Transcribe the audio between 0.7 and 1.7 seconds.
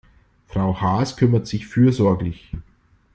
Haas kümmert sich